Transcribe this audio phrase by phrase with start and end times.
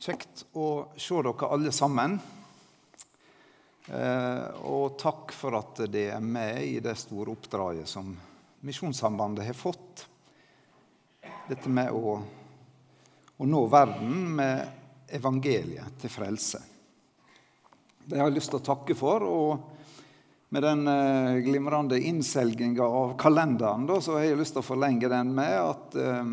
[0.00, 2.14] Kjekt å se dere alle sammen.
[3.84, 8.14] Eh, og takk for at det er med i det store oppdraget som
[8.64, 10.06] Misjonssambandet har fått.
[11.50, 12.14] Dette med å,
[13.36, 16.62] å nå verden med evangeliet til frelse.
[18.00, 19.28] Det har jeg lyst til å takke for.
[19.28, 19.79] og
[20.52, 25.10] med den eh, glimrende innselginga av kalenderen da, så har jeg lyst til å forlenge
[25.10, 26.32] den med at eh,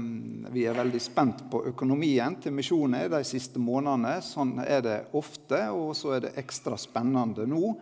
[0.55, 4.15] vi er veldig spent på økonomien til misjonen de siste månedene.
[4.25, 7.75] Sånn er det ofte, og så er det ekstra spennende nå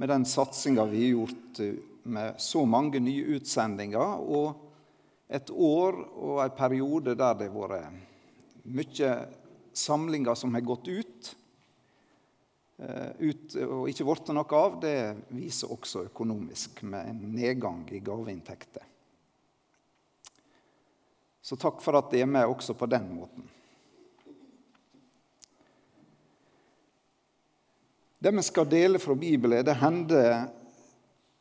[0.00, 1.76] med den satsinga vi har gjort eh,
[2.08, 4.24] med så mange nye utsendinger.
[4.24, 4.56] Og
[5.28, 9.12] et år og en periode der det har vært mye
[9.76, 11.34] samlinger som har gått ut
[13.18, 14.96] ut og ikke blitt noe av, det
[15.34, 18.86] viser også økonomisk, med en nedgang i gaveinntekter.
[21.42, 23.48] Så takk for at de er med også på den måten.
[28.22, 30.44] Det vi skal dele fra Bibelen, det hender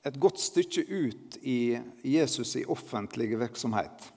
[0.02, 4.08] et godt stykke ut i Jesus' i offentlige virksomhet.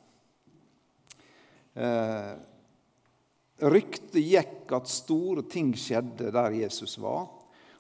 [1.74, 2.32] Eh,
[3.64, 7.30] Ryktet gikk at store ting skjedde der Jesus var.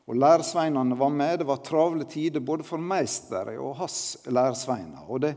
[0.04, 1.38] Og Læresveinene var med.
[1.40, 5.04] Det var travle tider både for meisteret og hans læresveiner.
[5.08, 5.34] Og det,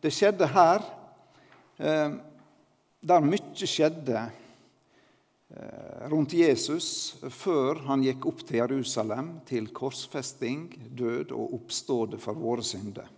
[0.00, 0.84] det skjedde her,
[1.80, 2.16] eh,
[3.00, 4.24] der mye skjedde
[5.52, 12.40] eh, rundt Jesus før han gikk opp til Jerusalem, til korsfesting, død og oppstående for
[12.40, 13.08] våre synder.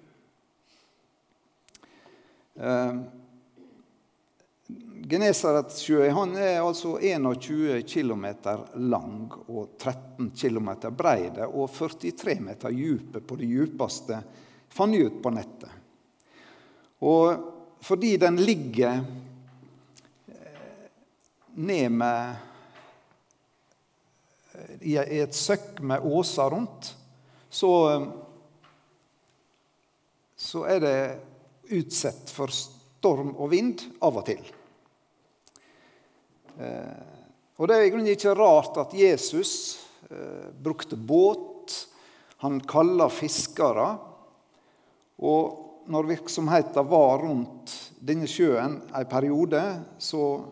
[2.59, 3.03] Eh,
[5.13, 8.27] Genesaretsjøen er altså 21 km
[8.81, 14.21] lang og 13 km brei og 43 meter dyp på det djupeste,
[14.73, 15.75] fant ut på nettet.
[17.03, 19.03] Og fordi den ligger
[20.31, 20.87] eh,
[21.59, 22.35] ned med
[24.55, 26.95] eh, i et søkk med åser rundt,
[27.51, 27.75] så,
[30.39, 30.97] så er det
[31.75, 34.53] utsatt for storm og vind av og til.
[36.59, 37.11] Eh,
[37.57, 39.53] og Det er egentlig ikke rart at Jesus
[40.11, 41.77] eh, brukte båt.
[42.43, 43.87] Han kalla fiskere.
[45.23, 49.63] Og når virksomheten var rundt denne sjøen en periode,
[49.99, 50.43] så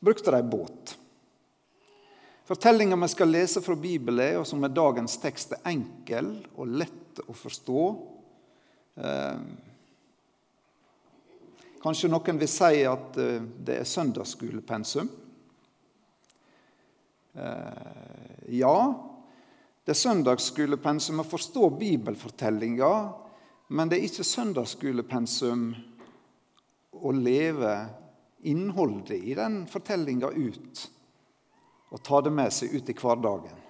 [0.00, 0.96] brukte de båt.
[2.50, 7.20] Fortellinga vi skal lese fra Bibelen, og som er dagens tekst, er enkel og lett
[7.26, 7.82] å forstå.
[8.98, 9.42] Eh,
[11.80, 15.08] Kanskje noen vil si at eh, det er søndagsskolepensum.
[17.40, 18.76] Eh, ja,
[19.84, 22.92] det er søndagsskolepensum å forstå bibelfortellinga,
[23.72, 25.64] men det er ikke søndagsskolepensum
[27.00, 27.74] å leve
[28.50, 30.86] innholdet i den fortellinga ut
[31.90, 33.60] og ta det med seg ut i hverdagen.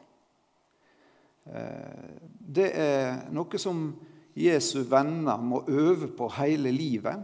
[1.46, 3.86] Eh, det er noe som
[4.34, 7.22] Jesu venner må øve på hele livet.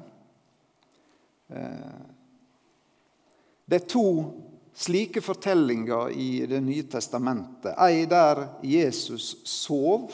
[1.48, 2.04] Eh,
[3.66, 4.06] det er to
[4.76, 7.74] slike fortellinger i Det nye testamentet.
[7.78, 10.12] Ei der Jesus sov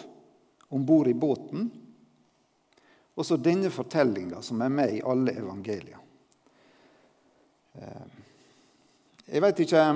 [0.69, 1.71] om bord i båten.
[3.15, 5.99] Og så denne fortellinga som er med i alle evangelier.
[7.75, 8.21] Eh,
[9.33, 9.87] jeg veit ikke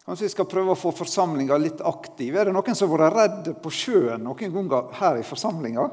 [0.00, 2.34] Kanskje vi skal prøve å få forsamlinga litt aktiv.
[2.34, 5.84] Er det noen som har vært redd på sjøen noen ganger her i forsamlinga?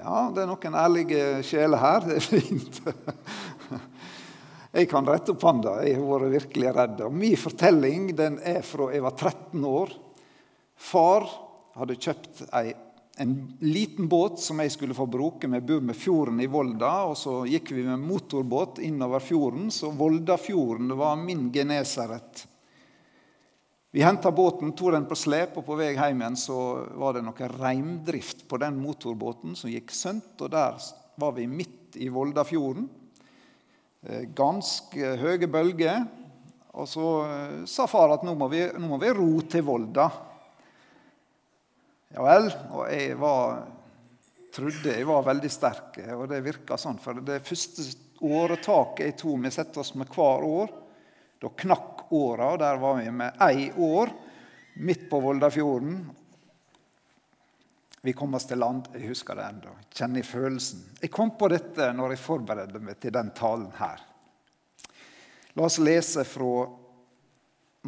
[0.00, 2.04] Ja, det er noen ærlige sjeler her.
[2.08, 2.80] Det er fint.
[4.70, 5.80] Jeg kan rette opp hånda.
[5.84, 7.00] Jeg har vært virkelig redd.
[7.04, 9.96] Og min fortelling den er fra jeg var 13 år.
[10.80, 11.26] Far
[11.76, 12.70] hadde kjøpt ei,
[13.20, 15.50] en liten båt som jeg skulle få bruke.
[15.50, 19.68] Vi bor med fjorden i Volda, og så gikk vi med motorbåt innover fjorden.
[19.74, 22.46] Så Voldafjorden var min geneseret.
[23.90, 26.56] Vi henta båten, tok den på slep, og på vei hjem igjen så
[26.94, 30.36] var det noe reindrift på den motorbåten som gikk sønt.
[30.38, 30.76] og Der
[31.18, 32.86] var vi midt i Voldafjorden.
[34.06, 36.04] Eh, ganske høye bølger.
[36.78, 40.06] Og så eh, sa far at nå må vi, nå må vi ro til Volda.
[42.14, 42.46] Ja vel.
[42.70, 43.64] Og jeg var,
[44.54, 47.02] trodde jeg var veldig sterk, og det virka sånn.
[47.02, 47.88] For det første
[48.22, 50.78] åretaket jeg tok, vi setter oss med hver år,
[51.40, 52.56] da knakk åra.
[52.60, 54.12] Der var vi med ei år
[54.80, 56.02] midt på Voldafjorden.
[58.00, 58.88] Vi kom oss til land.
[58.94, 59.72] Jeg husker det ennå.
[59.92, 60.84] Kjenner følelsen.
[61.00, 64.04] Jeg kom på dette når jeg forberedte meg til den talen her.
[65.56, 66.68] La oss lese fra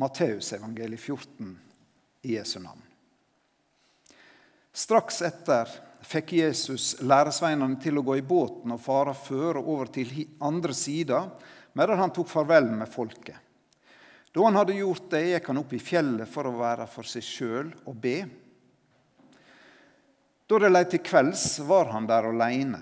[0.00, 1.52] Matteusevangeliet 14
[2.28, 2.80] i Jesu navn.
[4.72, 5.68] Straks etter
[6.02, 10.10] fikk Jesus læresveinene til å gå i båten og fare før og over til
[10.42, 11.26] andre sida
[11.72, 13.36] medan han tok farvel med folket.
[14.32, 17.24] Da han hadde gjort det, gikk han opp i fjellet for å være for seg
[17.26, 18.16] sjøl og be.
[20.48, 22.80] Da det lei til kvelds, var han der aleine.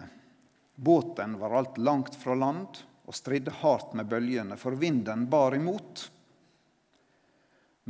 [0.75, 6.07] Båten var alt langt fra land og stridde hardt med bølgene, for vinden bar imot.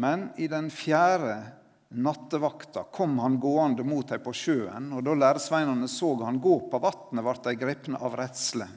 [0.00, 1.37] Men i den fjerde
[2.00, 6.81] nattevakta kom han gående mot dem på sjøen, og da læresveinene så han gå på
[6.81, 8.69] vatnet, ble de grepne av redsle.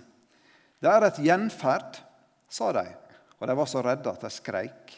[0.84, 2.02] Det er et gjenferd,
[2.54, 2.86] sa de
[3.44, 4.94] og de var så redde at de skreik.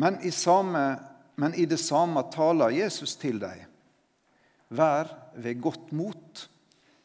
[0.00, 0.80] Men i, samme,
[1.36, 3.66] men i det samme taler Jesus til dem.
[4.72, 6.46] Vær ved godt mot.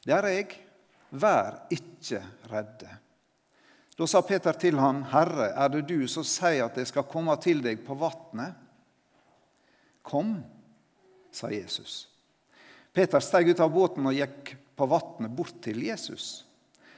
[0.08, 0.56] Det er jeg.
[1.12, 2.94] Vær ikke redde.
[4.00, 7.36] Da sa Peter til han, Herre, er det du som sier at jeg skal komme
[7.44, 8.56] til deg på vatnet?
[10.08, 10.38] Kom,
[11.28, 12.06] sa Jesus.
[12.96, 16.47] Peter steg ut av båten og gikk på vatnet bort til Jesus.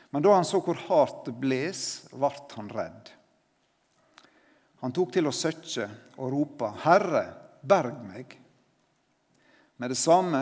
[0.10, 3.12] Men da han så hvor hardt det bles, ble han redd.
[4.80, 7.26] Han tok til å søkke og rope, 'Herre,
[7.62, 8.40] berg meg.'
[9.78, 10.42] Med det samme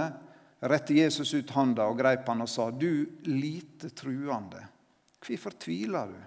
[0.60, 4.64] rette Jesus ut handa og greip han og sa, 'Du lite truende,
[5.20, 6.26] hvorfor tviler du?'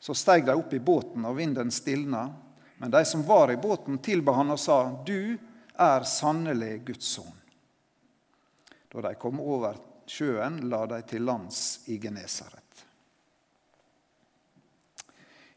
[0.00, 2.32] Så steg de opp i båten, og vinden stilna.
[2.78, 5.36] Men de som var i båten, tilba han og sa, 'Du
[5.76, 7.40] er sannelig Guds sønn.'
[8.92, 9.76] Da de kom over
[10.10, 12.84] sjøen, la de til lands i Genesaret.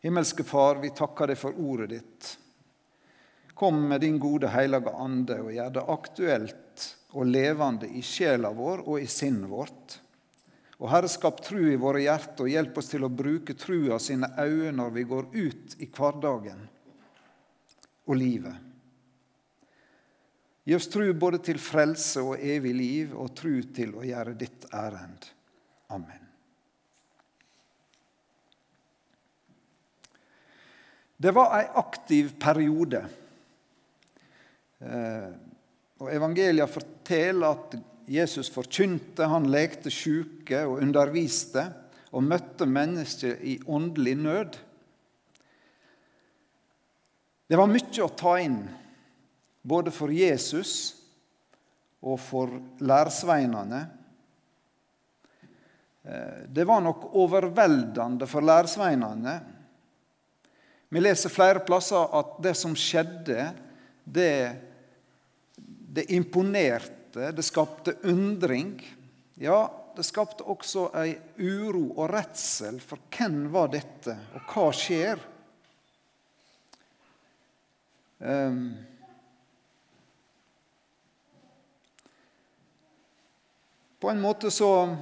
[0.03, 2.31] Himmelske Far, vi takker deg for ordet ditt.
[3.55, 8.83] Kom med din gode, hellige ande og gjør det aktuelt og levende i sjela vår
[8.87, 9.97] og i sinnet vårt.
[10.81, 14.27] Og Herre, skap tru i våre hjerter og hjelp oss til å bruke trua sine
[14.41, 16.65] øyne når vi går ut i hverdagen
[18.03, 18.72] og livet.
[20.63, 24.69] Gi oss tru både til frelse og evig liv, og tru til å gjøre ditt
[24.71, 25.27] ærend.
[25.91, 26.21] Amen.
[31.23, 33.03] Det var ei aktiv periode.
[34.83, 35.27] Eh,
[36.03, 37.75] og Evangelia forteller at
[38.11, 41.63] Jesus forkynte, han lekte sjuke og underviste
[42.13, 44.57] og møtte mennesker i åndelig nød.
[47.47, 48.63] Det var mye å ta inn
[49.63, 50.93] både for Jesus
[52.03, 52.51] og for
[52.83, 53.81] lærsveinene.
[56.03, 59.37] Eh, det var nok overveldende for lærsveinene.
[60.93, 63.47] Vi leser flere plasser at det som skjedde,
[64.03, 64.35] det,
[65.95, 68.75] det imponerte, det skapte undring.
[69.39, 69.63] Ja,
[69.95, 75.21] det skapte også ei uro og redsel for hvem var dette, og hva skjer?
[78.23, 78.73] Um,
[84.03, 84.97] På en måte så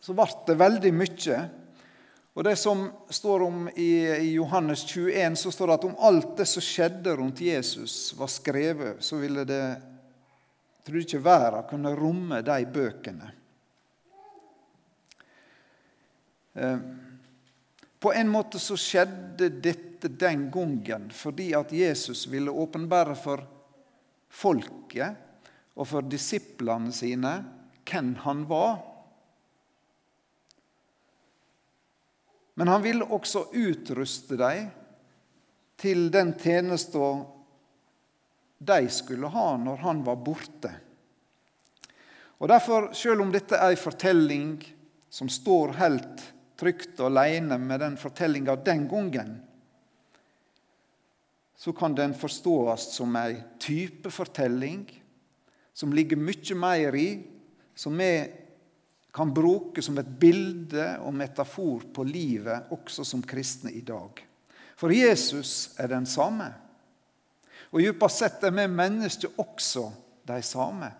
[0.00, 1.36] så ble det veldig mye.
[2.36, 6.34] Og det som står om i, i, Johannes 21, så står det at om alt
[6.36, 9.62] det som skjedde rundt Jesus, var skrevet, så ville det
[10.84, 13.32] trodde ikke verden kunne romme de bøkene.
[16.60, 16.84] Eh,
[18.04, 23.48] på en måte så skjedde dette den gangen fordi at Jesus ville åpenbære for
[24.28, 25.29] folket
[25.80, 27.32] og for disiplene sine
[27.88, 28.82] hvem han var.
[32.60, 34.68] Men han ville også utruste dem
[35.80, 37.08] til den tjenesta
[38.60, 40.74] de skulle ha når han var borte.
[42.40, 44.52] Og Derfor, selv om dette er en fortelling
[45.08, 46.26] som står helt
[46.60, 49.38] trygt alene med den fortellinga den gangen,
[51.56, 54.84] så kan den forstås som ei type fortelling
[55.72, 57.08] som ligger mye mer i,
[57.74, 58.12] som vi
[59.12, 64.22] kan bruke som et bilde og metafor på livet også som kristne i dag.
[64.78, 66.48] For Jesus er den samme.
[67.70, 69.84] Og dypest sett er vi mennesker også
[70.26, 70.90] de samme.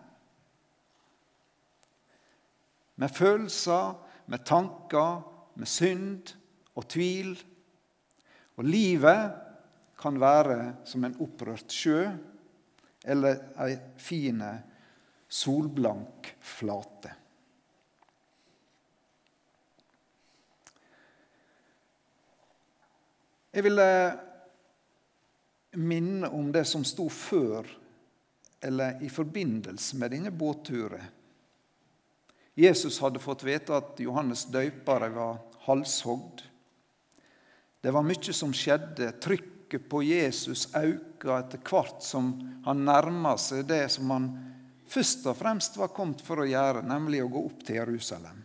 [3.00, 3.94] Med følelser,
[4.26, 5.22] med tanker,
[5.56, 6.34] med synd
[6.76, 7.32] og tvil.
[8.60, 9.30] Og livet
[10.00, 12.04] kan være som en opprørt sjø
[13.04, 14.42] eller ei fin
[15.28, 17.14] solblank flate.
[23.50, 23.87] Jeg ville
[25.80, 27.66] minne om det som sto før
[28.61, 31.02] eller i forbindelse med denne båtturen.
[32.54, 36.42] Jesus hadde fått vite at Johannes døypere var halshogd.
[37.80, 39.14] Det var mye som skjedde.
[39.70, 42.32] Trykket på Jesus økte etter hvert som
[42.64, 44.24] han nærma seg det som han
[44.90, 48.40] først og fremst var kommet for å gjøre, nemlig å gå opp til Jerusalem.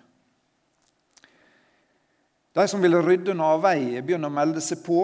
[2.53, 4.99] De som ville rydde noe av veien, begynner å melde seg på.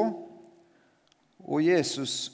[1.42, 2.30] Og Jesus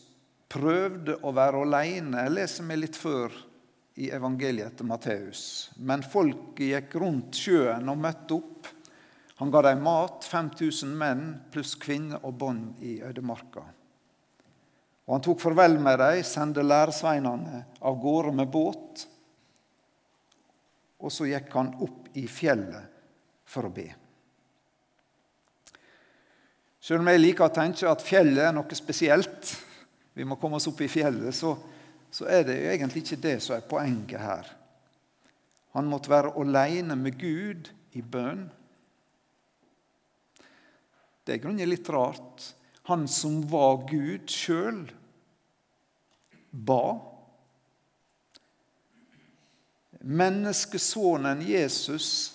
[0.52, 3.32] prøvde å være alene, Jeg leser meg litt før
[3.96, 5.72] i evangeliet etter Matteus.
[5.80, 8.68] Men folket gikk rundt sjøen og møtte opp.
[9.40, 11.26] Han ga dem mat, 5000 menn
[11.56, 13.77] pluss kvinner og bånd i ødemarka.
[15.08, 19.06] Og han tok farvel med dem, sendte læresveinene av gårde med båt.
[21.00, 22.92] Og så gikk han opp i fjellet
[23.48, 23.88] for å be.
[26.84, 29.54] Selv om jeg liker å tenke at fjellet er noe spesielt,
[30.18, 31.54] vi må komme oss opp i fjellet, så,
[32.12, 34.52] så er det egentlig ikke det som er poenget her.
[35.78, 38.48] Han måtte være alene med Gud i bønn.
[41.28, 42.48] Det er grunnen litt rart.
[42.88, 44.88] Han som var Gud sjøl,
[46.52, 47.00] ba.
[50.00, 52.34] Menneskesonen Jesus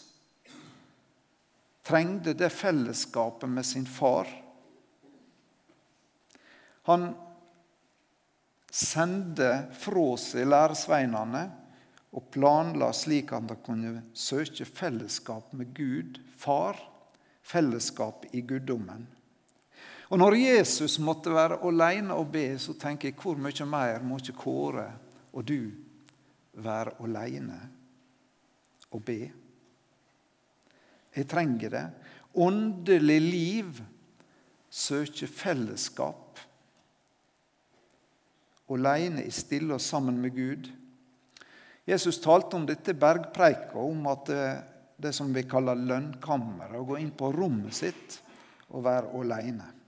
[1.83, 4.29] trengte det fellesskapet med sin far.
[6.83, 7.13] Han
[8.73, 11.43] sendte fra seg læresveinene
[12.13, 16.79] og planla slik at han kunne søke fellesskap med Gud, far,
[17.43, 19.07] fellesskap i guddommen.
[20.13, 24.19] Og Når Jesus måtte være alene og be, så tenker jeg hvor mye mer må
[24.21, 24.91] ikke Kåre
[25.33, 25.71] og du
[26.61, 27.57] være alene
[28.93, 29.17] og be?
[31.17, 31.87] Jeg trenger det.
[32.37, 33.81] Åndelig liv
[34.69, 36.45] søker fellesskap.
[38.69, 40.73] Alene i stille og sammen med Gud.
[41.89, 44.47] Jesus talte om dette bergpreika, om at det,
[45.09, 48.21] det som vi kaller lønnkammeret, å gå inn på rommet sitt
[48.69, 49.79] og være aleine.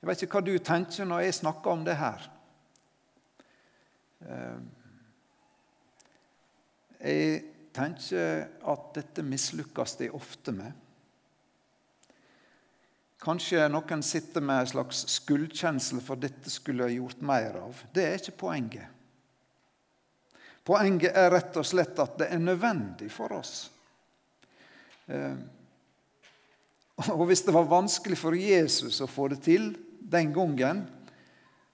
[0.00, 2.28] Jeg vet ikke hva du tenker når jeg snakker om det her.
[4.24, 4.60] Eh,
[7.00, 7.42] jeg
[7.76, 10.72] tenker at dette mislykkes de ofte med.
[13.20, 17.84] Kanskje noen sitter med en slags skuldkjensle for dette skulle jeg gjort mer av.
[17.92, 18.96] Det er ikke poenget.
[20.64, 23.54] Poenget er rett og slett at det er nødvendig for oss.
[25.12, 25.36] Eh,
[27.12, 30.84] og hvis det var vanskelig for Jesus å få det til den gangen,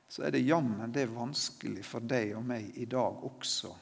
[0.08, 3.74] så er det jammen det er vanskelig for deg og meg i dag også.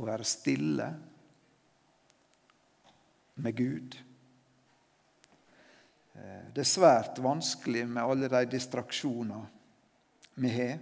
[0.00, 0.86] å være stille
[3.40, 3.96] med Gud.
[6.16, 9.44] Eh, det er svært vanskelig med alle de distraksjoner
[10.40, 10.78] vi har.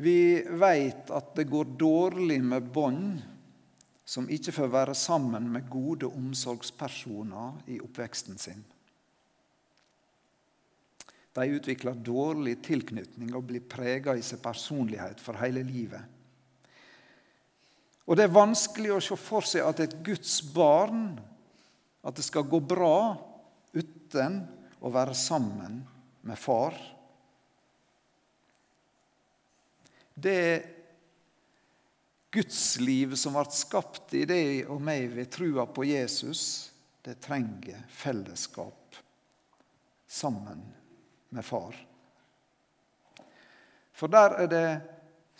[0.00, 0.20] Vi
[0.60, 3.20] veit at det går dårlig med bånd
[4.10, 8.64] som ikke får være sammen med gode omsorgspersoner i oppveksten sin.
[11.38, 16.02] De utvikler dårlig tilknytning og blir prega i sin personlighet for hele livet.
[18.10, 21.12] Og Det er vanskelig å se for seg at et Guds barn
[22.02, 23.14] at det skal gå bra
[23.76, 24.40] uten
[24.82, 25.78] å være sammen
[26.26, 26.74] med far.
[30.18, 30.79] Det
[32.30, 36.70] gudslivet som ble skapt i deg og meg ved trua på Jesus,
[37.02, 38.98] det trenger fellesskap
[40.10, 40.62] sammen
[41.30, 41.76] med far.
[43.94, 44.66] For der er det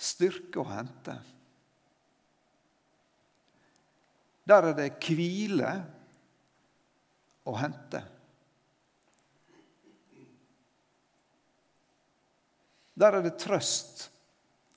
[0.01, 1.17] styrke å hente.
[4.51, 5.75] Der er det hvile
[7.47, 8.03] å hente.
[13.01, 14.09] Der er det trøst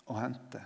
[0.07, 0.61] å hente.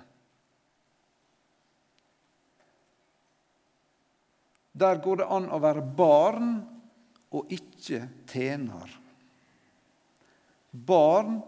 [4.77, 6.55] Der går det an å være barn
[7.34, 8.93] og ikke tjener
[10.86, 11.39] barn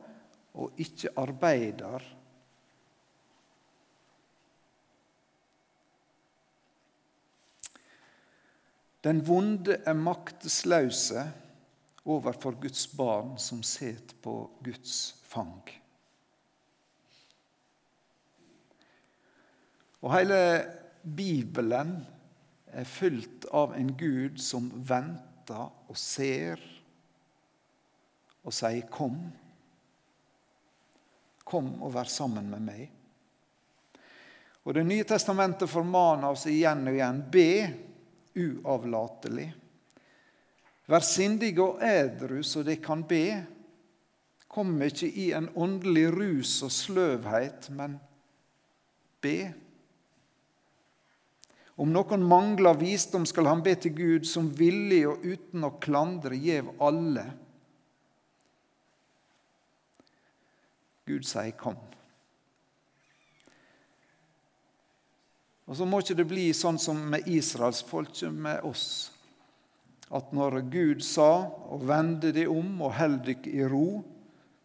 [0.60, 2.04] og ikke arbeider.
[9.06, 11.24] Den vonde er maktesløse
[12.10, 14.98] overfor Guds barn som set på Guds
[15.30, 15.62] fang.
[20.00, 20.42] Og hele
[21.04, 22.00] Bibelen
[22.74, 26.60] er fylt av en Gud som venter og ser
[28.44, 29.32] og sier 'kom'.
[31.44, 32.92] Kom og vær sammen med meg.
[34.64, 37.74] Og Det nye testamentet formaner oss igjen og igjen be
[38.36, 39.54] uavlatelig.
[40.90, 43.46] Vær sindige og edru så de kan be.
[44.48, 48.00] Kom ikke i en åndelig rus og sløvhet, men
[49.22, 49.54] be.
[51.80, 56.36] Om noen mangler visdom, skal han be til Gud, som villig og uten å klandre
[56.36, 57.24] gjev alle.
[61.08, 61.90] Gud sier 'kom'.
[65.70, 69.12] Og så må ikke det bli sånn som med israelsfolket, med oss.
[70.10, 74.04] At når Gud sa, og vende de om og held dykk i ro,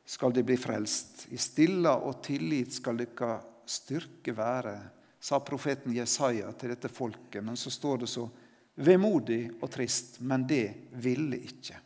[0.05, 1.27] skal de bli frelst.
[1.33, 4.79] I stilla og tillit skal dykka styrke være,
[5.25, 7.41] sa profeten Jesaja til dette folket.
[7.41, 8.27] Men så står det så
[8.85, 10.19] vemodig og trist.
[10.21, 10.67] Men det
[11.01, 11.79] ville ikke.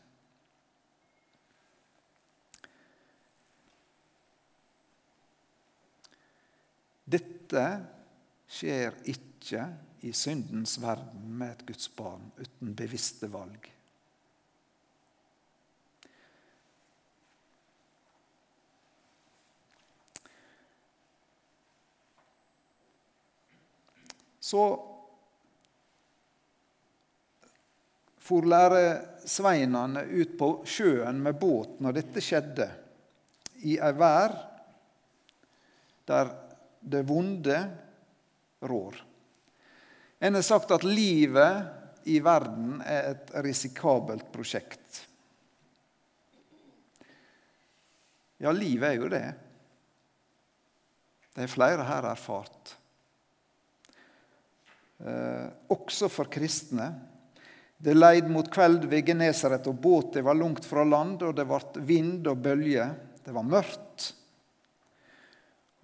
[7.09, 7.65] Dette
[8.51, 9.63] skjer ikke
[10.03, 13.71] i syndens verden med et Guds barn uten bevisste valg.
[24.49, 24.65] Så
[28.29, 32.69] for læresveinene ut på sjøen med båt når dette skjedde,
[33.69, 34.35] i ei vær
[36.09, 36.31] der
[36.81, 37.59] det vonde
[38.65, 39.01] rår.
[40.25, 45.03] En har sagt at livet i verden er et risikabelt prosjekt.
[48.39, 49.25] Ja, livet er jo det.
[51.35, 52.79] Det er flere her erfart.
[54.99, 56.91] Eh, også for kristne.
[57.79, 61.85] Det leid mot kveld ved Genesaret, og båten var langt fra land, og det ble
[61.87, 62.97] vind og bølger.
[63.23, 64.09] Det var mørkt.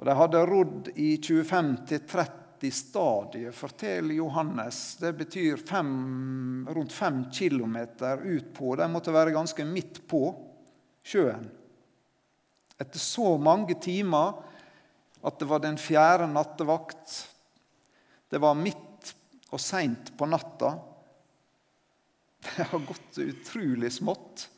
[0.00, 4.96] Og De hadde rodd i 25-30 stadier, forteller Johannes.
[4.98, 5.92] Det betyr fem,
[6.66, 8.74] rundt fem kilometer utpå.
[8.80, 10.24] De måtte være ganske midt på
[11.06, 11.46] sjøen.
[12.80, 14.40] Etter så mange timer
[15.24, 17.14] at det var den fjerde nattevakt.
[18.28, 18.82] Det var midt
[19.54, 20.74] og seint på natta.
[22.56, 24.48] Det har gått utrolig smått.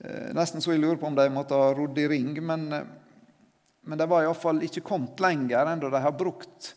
[0.00, 2.34] Eh, nesten så jeg lurer på om de måtte ha rodd i ring.
[2.42, 2.88] men eh,
[3.80, 6.74] men de var iallfall ikke kommet lenger enn da de har brukt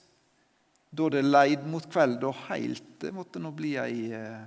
[0.93, 4.43] da det leid mot kveld, og heilt Det måtte nå bli ei eh,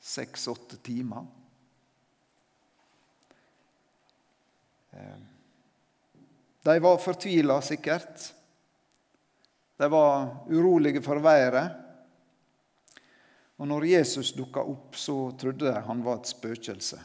[0.00, 1.26] seks-åtte timer.
[6.62, 8.30] De var fortvila, sikkert.
[9.82, 11.70] De var urolige for været.
[13.58, 16.98] Og når Jesus dukka opp, så trodde de han var et spøkelse.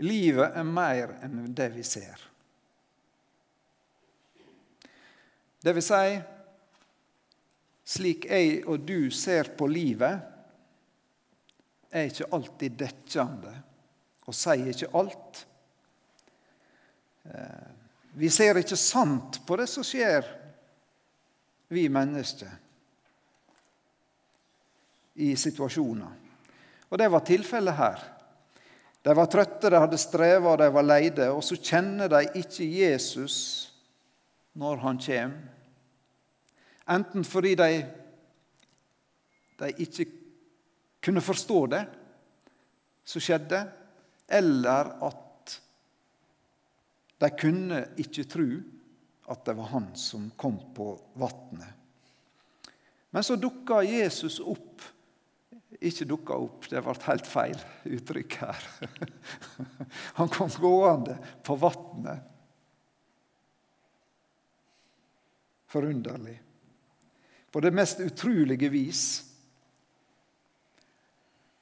[0.00, 2.24] Livet er mer enn det vi ser.
[5.60, 6.16] Det vil si
[7.88, 10.16] slik jeg og du ser på livet,
[11.92, 13.52] er ikke alltid dekkende
[14.24, 15.44] og sier ikke alt.
[17.34, 17.68] Eh,
[18.18, 20.26] vi ser ikke sant på det som skjer,
[21.68, 22.50] vi mennesker,
[25.18, 26.14] i situasjoner.
[26.88, 28.04] Og det var tilfellet her.
[29.04, 31.28] De var trøtte, de hadde streva, de var leide.
[31.34, 33.36] Og så kjenner de ikke Jesus
[34.58, 35.54] når han kommer.
[36.88, 37.72] Enten fordi de,
[39.60, 40.06] de ikke
[41.04, 41.82] kunne forstå det
[43.08, 43.60] som skjedde,
[44.28, 45.27] eller at
[47.18, 48.48] de kunne ikke tro
[49.28, 51.74] at det var han som kom på vannet.
[53.10, 54.84] Men så dukka Jesus opp
[55.80, 56.66] ikke dukka opp.
[56.70, 58.66] Det ble helt feil uttrykk her.
[60.18, 62.24] Han kom gående på vannet.
[65.68, 66.38] Forunderlig.
[67.52, 69.02] På det mest utrolige vis.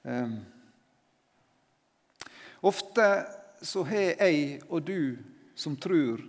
[0.03, 0.39] Um,
[2.63, 3.07] ofte
[3.63, 5.19] så har jeg og du
[5.57, 6.21] som tror,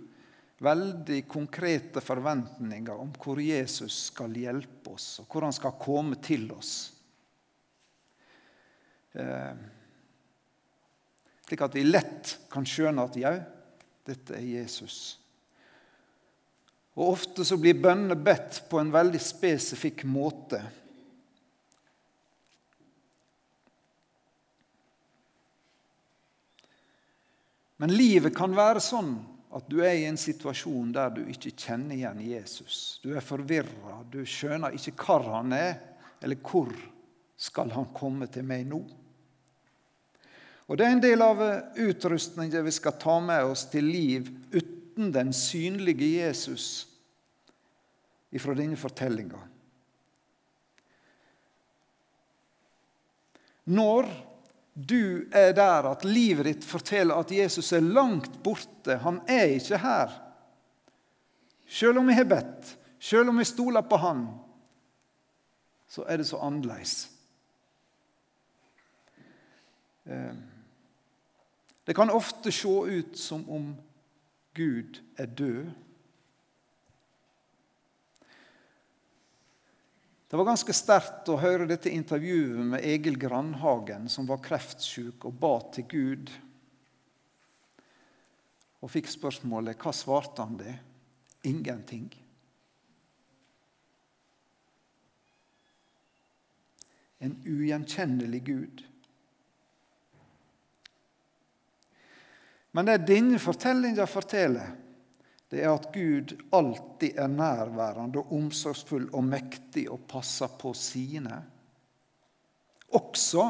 [0.58, 6.48] veldig konkrete forventninger om hvor Jesus skal hjelpe oss, og hvor han skal komme til
[6.56, 6.72] oss.
[9.14, 9.54] Eh,
[11.46, 13.36] slik at vi lett kan skjønne at jau,
[14.08, 14.98] dette er Jesus.
[16.98, 20.58] Og Ofte så blir bønnene bedt på en veldig spesifikk måte.
[27.78, 29.12] Men livet kan være sånn
[29.54, 32.98] at du er i en situasjon der du ikke kjenner igjen Jesus.
[33.02, 35.76] Du er forvirra, du skjønner ikke hvor han er,
[36.20, 36.72] eller hvor
[37.38, 38.82] skal han komme til meg nå.
[40.68, 41.38] Og Det er en del av
[41.80, 46.88] utrustningen vi skal ta med oss til liv uten den synlige Jesus
[48.34, 49.40] ifra denne fortellinga.
[53.72, 54.10] Når
[54.78, 59.78] du er der at livet ditt forteller at Jesus er langt borte, han er ikke
[59.82, 60.12] her,
[61.68, 64.22] Selv om vi har bedt, selv om vi stoler på Han,
[65.88, 67.10] så er det så annerledes.
[70.06, 70.34] Eh,
[71.86, 73.76] det kan ofte se ut som om
[74.54, 75.68] Gud er død.
[80.28, 85.38] Det var ganske sterkt å høre dette intervjuet med Egil Grandhagen, som var kreftsyk og
[85.40, 86.32] ba til Gud.
[88.84, 90.74] Og fikk spørsmålet hva svarte han det?
[91.48, 92.10] Ingenting.
[97.24, 98.84] En ugjenkjennelig Gud.
[102.76, 104.76] Men det denne fortellinga forteller,
[105.48, 111.38] det er at Gud alltid er nærværende og omsorgsfull og mektig og passer på sine.
[112.98, 113.46] Også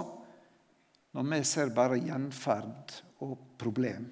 [1.17, 2.95] når vi ser bare gjenferd
[3.27, 4.07] og problem.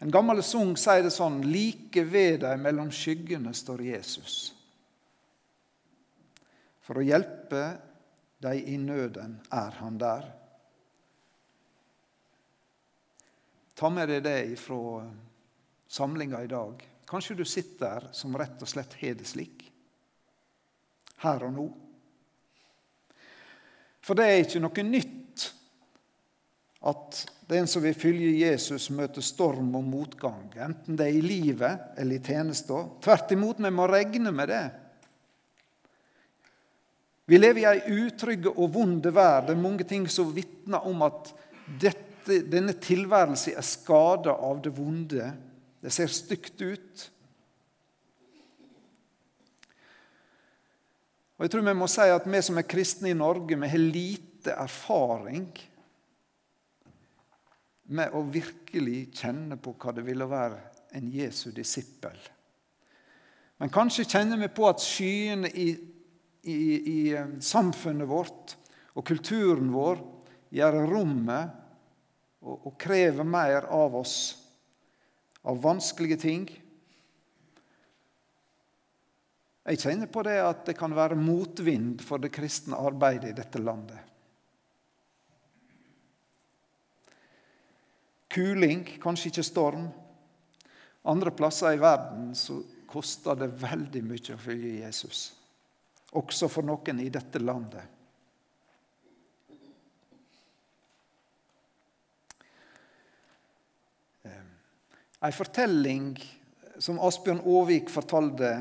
[0.00, 4.36] En gammel sang sier det sånn Like ved deg mellom skyggene står Jesus.
[6.86, 7.64] For å hjelpe
[8.40, 10.24] deg i nøden er han der.
[13.80, 15.00] Ta med deg det fra
[15.88, 16.82] samlinga i dag.
[17.08, 19.62] Kanskje du sitter der som rett og slett har det slik.
[21.24, 21.64] Her og nå.
[24.04, 25.46] For det er ikke noe nytt
[26.92, 31.96] at den som vil følge Jesus, møter storm og motgang, enten det er i livet
[31.96, 32.82] eller i tjenesta.
[33.00, 34.62] Tvert imot, vi må regne med det.
[37.32, 39.48] Vi lever i ei utrygg og vond verden.
[39.48, 41.32] Det er mange ting som vitner om at
[41.80, 45.30] dette denne tilværelsen er skada av det vonde.
[45.80, 47.06] Det ser stygt ut.
[51.38, 53.80] Og jeg tror Vi må si at vi som er kristne i Norge, vi har
[53.80, 55.48] lite erfaring
[57.90, 60.60] med å virkelig kjenne på hva det ville være
[60.94, 62.16] en Jesu disippel.
[63.60, 65.70] Men kanskje kjenner vi på at skyene i,
[66.44, 68.54] i, i eh, samfunnet vårt
[68.96, 70.00] og kulturen vår
[70.54, 71.59] gjør rommet
[72.40, 74.16] og, og krever mer av oss,
[75.42, 76.46] av vanskelige ting.
[79.70, 83.60] Jeg kjenner på det at det kan være motvind for det kristne arbeidet i dette
[83.62, 83.98] landet.
[88.30, 89.88] Kuling, kanskje ikke storm.
[91.10, 95.30] Andre plasser i verden så koster det veldig mye å følge Jesus.
[96.18, 97.99] Også for noen i dette landet.
[105.20, 106.14] Ei fortelling
[106.80, 108.54] som Asbjørn Aavik fortalte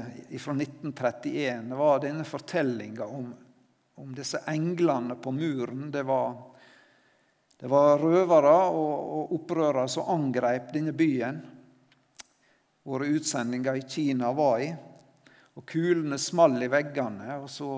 [0.43, 3.29] fra 1931, var denne fortellinga om,
[3.95, 5.85] om, disse englene på muren.
[5.91, 6.35] Det var,
[7.63, 8.91] det var røvere og,
[9.21, 11.39] og opprørere som angrep denne byen.
[12.83, 14.69] Våre utsendinger i Kina var i.
[15.55, 17.71] Og kulene small i veggene, og så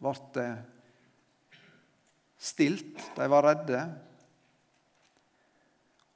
[0.00, 0.50] ble det
[2.40, 3.08] stilt.
[3.20, 3.86] De var redde.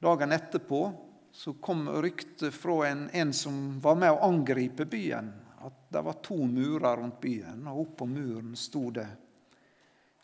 [0.01, 0.87] Dagen etterpå
[1.33, 5.33] så kom ryktet fra en, en, som var med å angripe byen,
[5.65, 7.65] at det var to murer rundt byen.
[7.73, 9.07] Og oppå muren sto det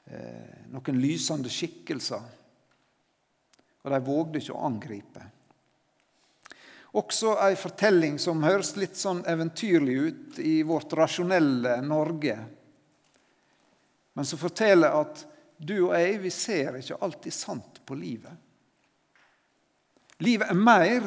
[0.04, 2.28] eh, noen lysende skikkelser.
[3.82, 5.24] Og de vågde ikke å angripe.
[6.98, 12.36] Også ei fortelling som høres litt sånn eventyrlig ut i vårt rasjonelle Norge,
[14.16, 15.20] men som forteller at
[15.58, 18.32] du og jeg vi ser ikke alltid sant på livet.
[20.18, 21.06] Livet er mer.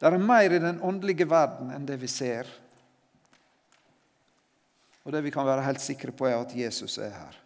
[0.00, 2.48] Det er mer i den åndelige verden enn det vi ser.
[5.04, 7.36] Og det vi kan være helt sikre på, er at Jesus er her.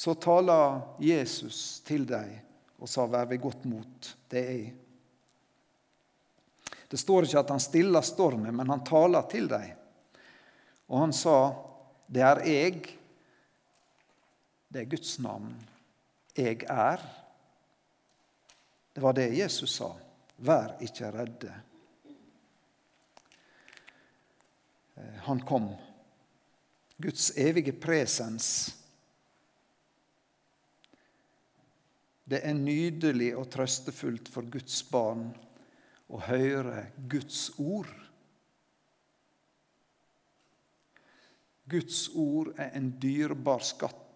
[0.00, 2.38] Så taler Jesus til deg
[2.80, 4.14] og sa, 'Vær ved godt mot'.
[4.30, 4.72] Det er.
[6.90, 9.76] Det står ikke at han stiller stormen, men han taler til deg.
[10.88, 11.52] Og han sa,
[12.08, 12.99] 'Det er jeg'.
[14.70, 15.50] Det er Guds navn.
[16.36, 17.02] Jeg er.
[18.94, 19.88] Det var det Jesus sa.
[20.46, 21.54] Vær ikke redde.
[24.94, 25.72] Eh, han kom.
[27.02, 28.76] Guds evige presens.
[32.30, 35.32] Det er nydelig og trøstefullt for Guds barn
[36.06, 37.90] å høre Guds ord.
[41.70, 44.09] Guds ord er en dyrebar skatt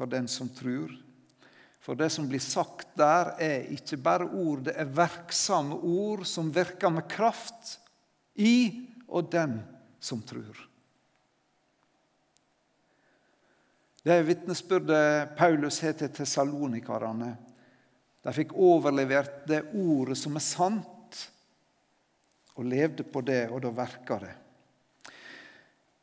[0.00, 0.94] for den som tror.
[1.84, 6.48] For det som blir sagt der, er ikke bare ord, det er verksomme ord som
[6.52, 7.74] virker med kraft
[8.40, 9.58] i og den
[10.00, 10.56] som tror.
[14.00, 17.34] Det er vitnesbyrdet Paulus har til tessalonikarene.
[18.24, 21.26] De fikk overlevert det ordet som er sant,
[22.56, 24.32] og levde på det, og da verka det.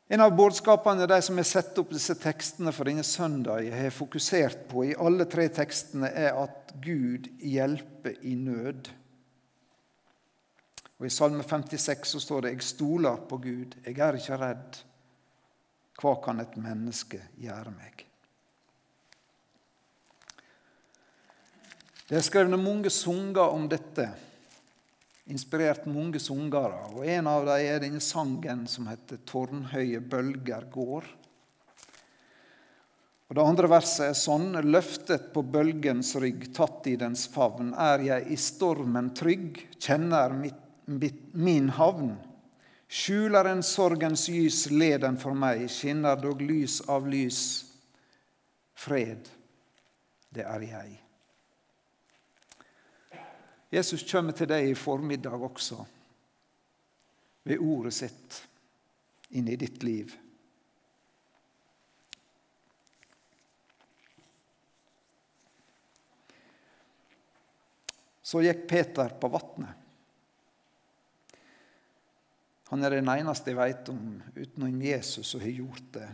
[0.08, 4.62] En av budskapene de som har satt opp disse tekstene for denne søndag, har fokusert
[4.70, 8.88] på i alle tre tekstene, er at Gud hjelper i nød.
[10.98, 14.82] Og I Salme 56 så står det 'Jeg stoler på Gud, jeg er ikke redd'.
[16.00, 18.06] Hva kan et menneske gjøre meg?
[22.08, 24.08] Det er skrevet mange sanger om dette,
[25.28, 26.88] inspirert mange sangere.
[26.94, 31.08] Og en av dem er denne sangen som heter 'Tårnhøye bølger går'.
[33.28, 37.98] Og Det andre verset er sånn.: Løftet på bølgens rygg, tatt i dens favn, er
[37.98, 42.16] jeg i stormen trygg, kjenner mitt, mitt, min havn.
[42.88, 47.64] Skjuler en sorgens lys leden for meg, skinner dog lys av lys.
[48.72, 49.28] Fred,
[50.32, 51.07] det er jeg.
[53.70, 55.82] Jesus kommer til deg i formiddag også,
[57.48, 58.38] ved ordet sitt
[59.36, 60.14] inn i ditt liv.
[68.28, 69.84] Så gikk Peter på vannet.
[72.68, 76.08] Han er den eneste jeg vet om utenom Jesus som har gjort det.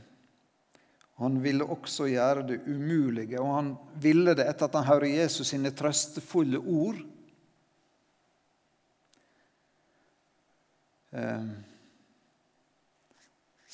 [1.19, 5.51] Han ville også gjøre det umulige, og han ville det etter at han hører Jesus
[5.51, 7.03] sine trøstefulle ord
[11.15, 11.49] eh,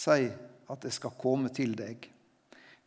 [0.01, 0.25] Si
[0.71, 2.07] at jeg skal komme til deg.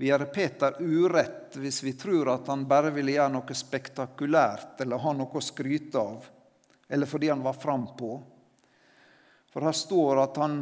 [0.02, 5.02] Vi gjør Peter urett hvis vi tror at han bare ville gjøre noe spektakulært eller
[5.04, 6.26] ha noe å skryte av,
[6.90, 8.16] eller fordi han var frampå.
[9.54, 10.58] For her står at han,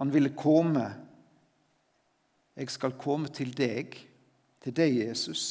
[0.00, 0.86] han ville komme.
[2.56, 3.98] Jeg skal komme til deg,
[4.64, 5.44] til deg, Jesus.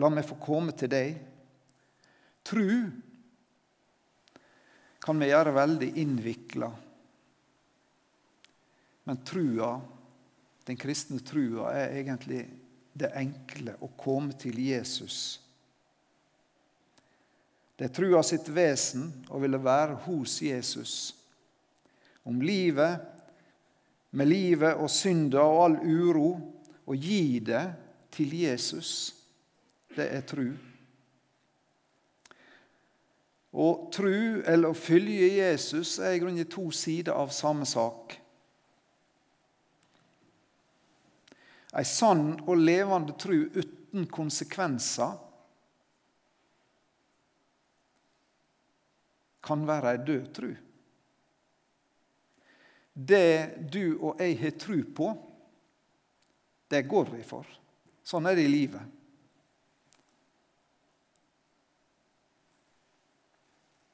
[0.00, 1.20] La meg få komme til deg.
[2.48, 2.70] Tru
[5.02, 6.70] kan vi gjøre veldig innvikla.
[9.04, 9.74] Men trua,
[10.64, 12.44] den kristne trua er egentlig
[12.92, 15.40] det enkle å komme til Jesus.
[17.74, 20.94] Det er trua sitt vesen å ville være hos Jesus.
[22.22, 23.00] Om livet,
[24.14, 26.28] med livet og synda og all uro,
[26.86, 27.64] og gi det
[28.14, 29.14] til Jesus.
[29.96, 30.52] Det er tru.
[33.52, 38.16] Å tru eller å følge Jesus er i grunnen to sider av samme sak.
[41.76, 45.14] Ei sann og levende tru uten konsekvenser
[49.42, 50.50] kan være ei død tru.
[52.92, 55.12] Det du og jeg har tru på,
[56.72, 57.48] det går vi for.
[58.04, 59.01] Sånn er det i livet.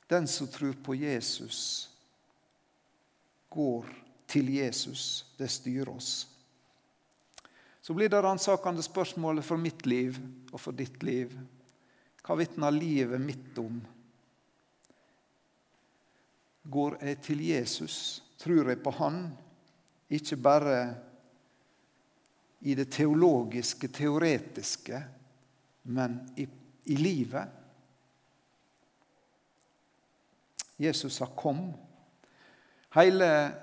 [0.09, 1.91] Den som tror på Jesus,
[3.49, 3.87] går
[4.27, 5.27] til Jesus.
[5.37, 6.29] Det styrer oss.
[7.81, 10.17] Så blir det ransakende spørsmålet for mitt liv
[10.53, 11.33] og for ditt liv.
[12.25, 13.79] Hva vitner livet mitt om?
[16.69, 18.23] Går jeg til Jesus?
[18.41, 19.23] Tror jeg på Han?
[20.13, 20.79] Ikke bare
[22.61, 25.01] i det teologiske, teoretiske,
[25.83, 26.49] men i,
[26.93, 27.58] i livet?
[30.79, 31.75] Jesus har 'kom'.
[32.95, 33.55] Hele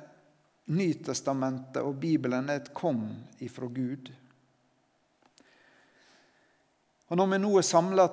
[0.66, 4.12] Nytestamentet og Bibelen er et 'kom' ifra Gud.
[7.08, 8.08] Og Når vi nå er samla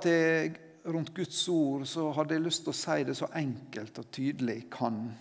[0.87, 4.55] rundt Guds ord, så hadde jeg lyst til å si det så enkelt og tydelig
[4.55, 5.13] jeg kan.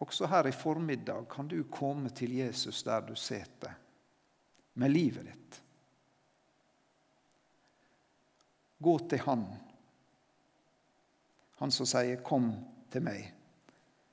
[0.00, 3.74] Også her i formiddag kan du komme til Jesus der du sitter,
[4.74, 5.62] med livet ditt.
[8.82, 9.44] Gå til Han
[11.60, 12.52] han som sier 'Kom
[12.90, 13.32] til meg',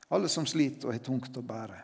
[0.09, 1.81] alle som sliter og har tungt å bære.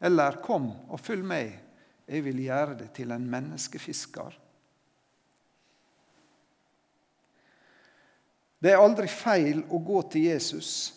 [0.00, 1.60] Eller 'Kom og følg meg,
[2.08, 4.38] jeg vil gjøre det til en menneskefisker'.
[8.58, 10.94] Det er aldri feil å gå til Jesus.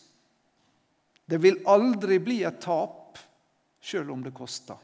[1.25, 3.17] Det vil aldri bli et tap,
[3.79, 4.77] sjøl om det koster.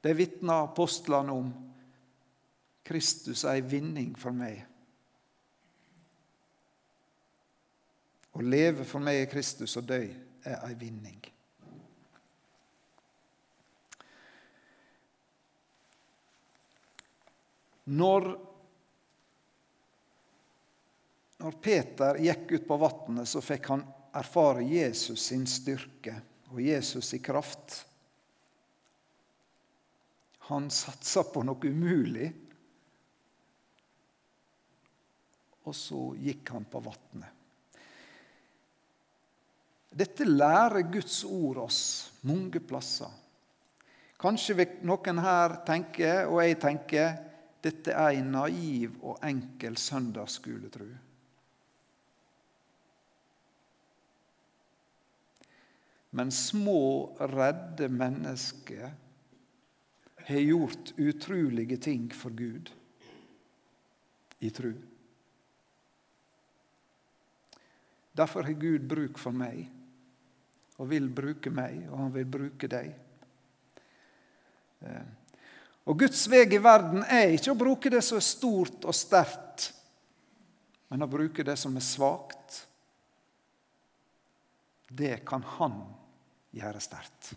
[0.00, 1.50] Det vitner apostlene om.
[2.84, 4.69] Kristus er ei vinning for meg.
[8.32, 11.18] Å leve for meg er Kristus, og dø er ei vinning.
[17.90, 18.26] Når,
[21.42, 23.82] når Peter gikk ut på vannet, så fikk han
[24.14, 26.20] erfare Jesus sin styrke
[26.52, 27.80] og Jesus sin kraft.
[30.50, 32.30] Han satsa på noe umulig.
[35.66, 37.39] Og så gikk han på vannet.
[39.90, 41.80] Dette lærer Guds ord oss
[42.22, 43.10] mange plasser.
[44.20, 47.14] Kanskje vil noen her tenke, og jeg tenker,
[47.60, 50.88] dette er en naiv og enkel søndagsskoletru.
[56.10, 58.90] Men små, redde mennesker
[60.30, 62.70] har gjort utrolige ting for Gud
[64.40, 64.72] i tru.
[68.16, 69.68] Derfor har Gud bruk for meg
[70.80, 72.88] og vil bruke meg, og han vil bruke deg.
[74.80, 75.08] Eh,
[75.84, 79.70] og Guds vei i verden er ikke å bruke det som er stort og sterkt,
[80.88, 82.64] men å bruke det som er svakt.
[84.90, 85.76] Det kan Han
[86.56, 87.34] gjøre sterkt.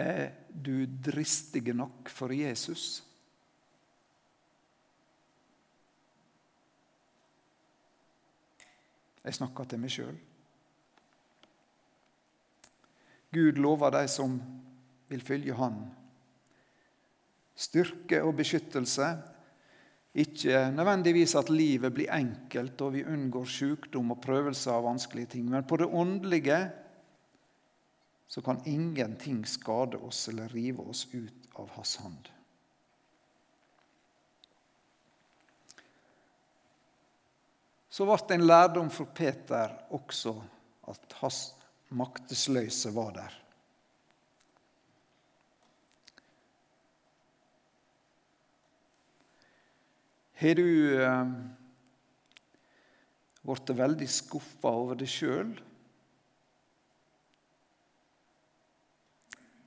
[0.00, 3.02] Er du dristige nok for Jesus?
[9.24, 10.16] Jeg snakker til meg sjøl.
[13.30, 14.38] Gud lover de som
[15.10, 15.82] vil følge Han,
[17.54, 19.10] styrke og beskyttelse.
[20.18, 25.44] Ikke nødvendigvis at livet blir enkelt og vi unngår sykdom og prøvelser av vanskelige ting,
[25.46, 26.58] men på det åndelige
[28.30, 32.28] så kan ingenting skade oss eller rive oss ut av Hans hand.
[37.90, 40.36] Så ble det en lærdom for Peter også
[40.92, 41.40] at hans
[41.90, 43.34] maktesløse var der.
[50.40, 51.32] Har du eh,
[53.42, 55.50] blitt veldig skuffa over deg sjøl?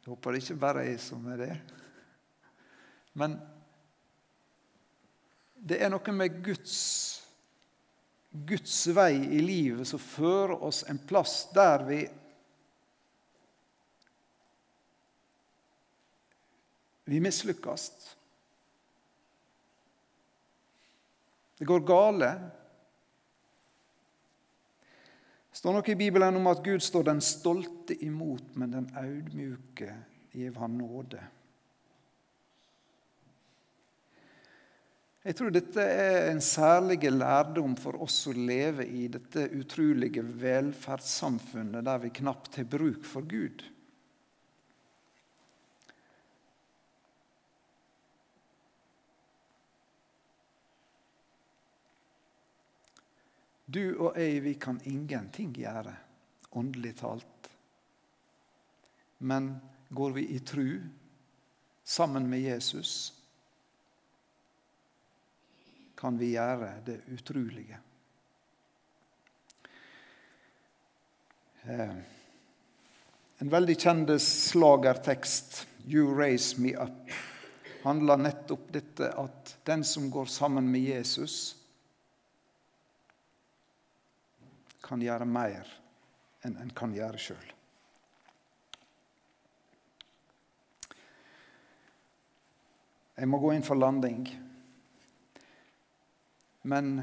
[0.04, 1.54] Jeg håper det ikke bare er jeg som er det.
[3.16, 3.38] Men
[5.63, 6.74] det er noe med Guds,
[8.52, 12.02] Guds vei i livet som fører oss en plass der vi
[17.04, 17.89] Vi mislykkes.
[21.60, 22.30] Det går gale.
[25.50, 29.93] Det står noe i Bibelen om at Gud står den stolte imot, men den audmjuke
[30.36, 31.21] gir han nåde.
[35.23, 41.88] Jeg tror dette er en særlig lærdom for oss som lever i dette utrolige velferdssamfunnet
[41.88, 43.63] der vi knapt har bruk for Gud.
[53.73, 55.95] Du og jeg, vi kan ingenting gjøre,
[56.53, 57.47] åndelig talt.
[59.25, 59.55] Men
[59.89, 60.67] går vi i tru
[61.83, 63.13] sammen med Jesus,
[65.97, 67.79] kan vi gjøre det utrolige.
[71.63, 71.97] Eh,
[73.39, 77.12] en veldig kjent slagertekst, 'You Raise Me Up',
[77.83, 81.55] handler nettopp dette at den som går sammen med Jesus,
[84.84, 85.69] kan gjøre mer
[86.43, 87.52] enn en kan gjøre sjøl.
[93.13, 94.24] Jeg må gå inn for landing.
[96.67, 96.96] Men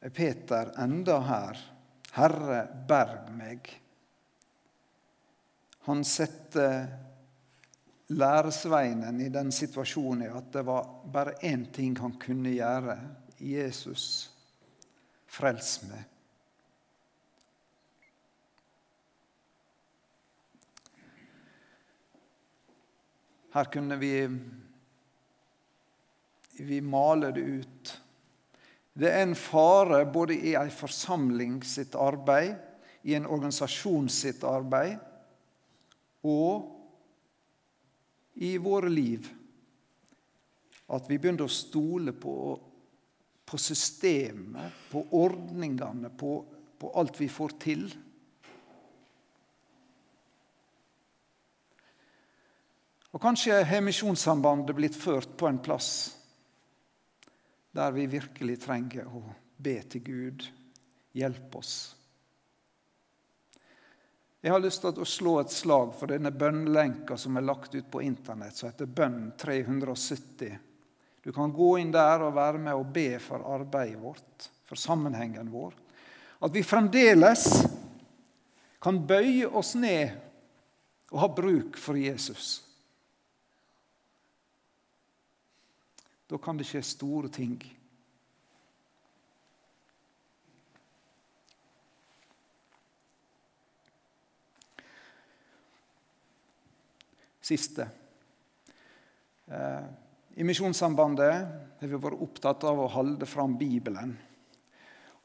[0.00, 1.60] er Peter enda her.
[2.18, 3.70] Herre, berg meg.
[5.86, 6.88] Han setter
[8.08, 12.98] læresveinen i den situasjonen at det var bare én ting han kunne gjøre.
[13.38, 14.28] Jesus,
[15.28, 16.17] frels meg.
[23.58, 24.28] Her kunne vi,
[26.62, 27.90] vi male det ut.
[28.94, 32.54] Det er en fare både i en forsamling sitt arbeid,
[33.02, 34.98] i en organisasjon sitt arbeid
[36.26, 36.66] og
[38.42, 39.26] i våre liv
[40.94, 42.34] at vi begynner å stole på,
[43.46, 46.32] på systemet, på ordningene, på,
[46.78, 47.88] på alt vi får til.
[53.18, 56.14] Og kanskje har Misjonssambandet blitt ført på en plass
[57.74, 59.22] der vi virkelig trenger å
[59.58, 60.44] be til Gud.
[61.18, 61.72] Hjelp oss.
[64.38, 67.88] Jeg har lyst til å slå et slag for denne bønnlenka som er lagt ut
[67.90, 70.54] på Internett, som heter Bønn 370.
[71.26, 75.50] Du kan gå inn der og være med og be for arbeidet vårt, for sammenhengen
[75.50, 75.74] vår.
[76.38, 77.50] At vi fremdeles
[78.78, 80.14] kan bøye oss ned
[81.10, 82.67] og ha bruk for Jesus.
[86.28, 87.56] Da kan det skje store ting.
[97.48, 97.88] Siste.
[99.48, 99.84] Eh,
[100.36, 104.12] I Misjonssambandet har vi vært opptatt av å holde fram Bibelen.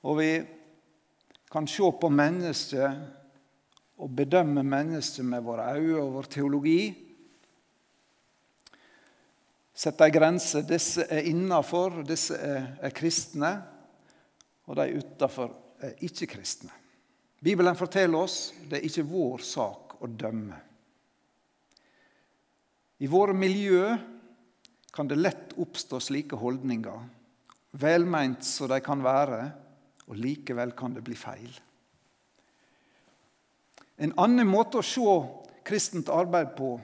[0.08, 0.30] Og vi
[1.52, 6.80] kan se på mennesket og bedømme mennesket med våre øyne og vår teologi.
[9.74, 10.62] Sette ei grense.
[10.68, 13.52] Disse er innafor, disse er, er kristne.
[14.70, 15.52] Og de utafor
[15.84, 16.72] er ikke kristne.
[17.44, 20.60] Bibelen forteller oss det er ikke vår sak å dømme.
[23.04, 23.90] I våre miljø
[24.94, 27.02] kan det lett oppstå slike holdninger,
[27.82, 29.42] velmeint som de kan være,
[30.08, 31.52] og likevel kan det bli feil.
[33.98, 35.18] En annen måte å se
[35.68, 36.78] kristent arbeid på,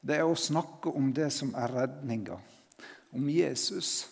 [0.00, 2.38] det er å snakke om det som er redninga,
[3.12, 4.08] om Jesus.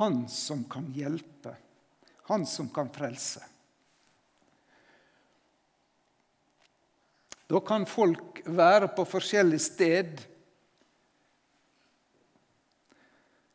[0.00, 1.54] Han som kan hjelpe,
[2.26, 3.44] han som kan frelse.
[7.46, 10.18] Da kan folk være på forskjellig sted.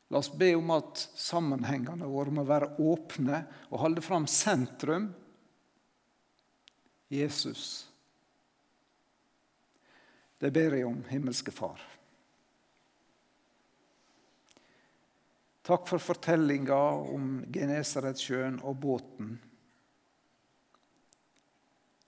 [0.07, 5.11] La oss be om at sammenhengene våre må være åpne og holde fram sentrum
[7.11, 7.90] Jesus.
[10.41, 11.81] Det ber jeg om, himmelske Far.
[15.61, 16.79] Takk for fortellinga
[17.13, 19.35] om Genesaretsjøen og båten.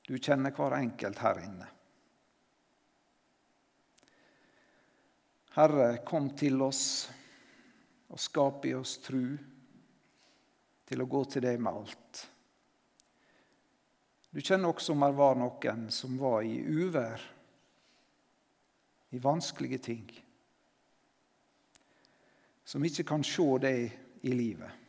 [0.07, 1.67] Du kjenner hver enkelt her inne.
[5.53, 6.83] Herre, kom til oss
[8.09, 9.21] og skap i oss tru
[10.89, 12.23] til å gå til deg med alt.
[14.33, 17.21] Du kjenner også om det var noen som var i uvær,
[19.13, 20.05] i vanskelige ting,
[22.65, 24.79] som ikke kan se deg i livet.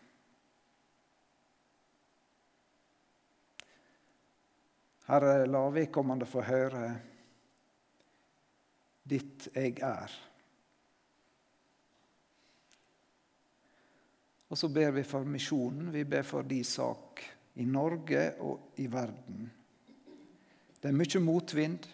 [5.04, 6.86] Herre, la vedkommende få høre
[9.04, 10.20] ditt 'jeg er'.
[14.48, 15.92] Og så ber vi for misjonen.
[15.92, 17.20] Vi ber for de sak
[17.54, 19.52] i Norge og i verden.
[20.82, 21.88] Det er mye motvind.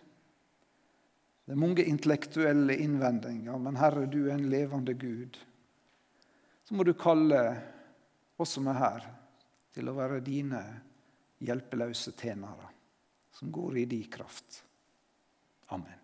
[1.44, 3.58] Det er mange intellektuelle innvendinger.
[3.58, 5.38] Men Herre, du er en levende Gud.
[6.64, 7.40] Så må du kalle
[8.40, 9.08] oss som er her,
[9.74, 10.60] til å være dine
[11.46, 12.70] hjelpeløse tjenere
[13.36, 14.62] som går i din kraft.
[15.74, 15.99] Amen.